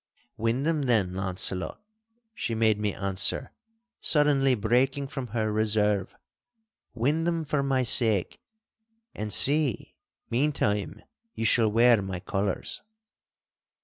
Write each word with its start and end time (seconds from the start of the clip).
'Win 0.35 0.63
them, 0.63 0.81
then, 0.81 1.13
Launcelot,' 1.13 1.79
she 2.33 2.55
made 2.55 2.79
me 2.79 2.91
answer, 2.91 3.51
suddenly 3.99 4.55
breaking 4.55 5.07
from 5.07 5.27
her 5.27 5.51
reserve, 5.53 6.15
'win 6.95 7.23
them 7.23 7.45
for 7.45 7.61
my 7.61 7.83
sake—and 7.83 9.31
see, 9.31 9.93
meantime 10.31 11.03
you 11.35 11.45
shall 11.45 11.71
wear 11.71 12.01
my 12.01 12.19
colours. 12.19 12.81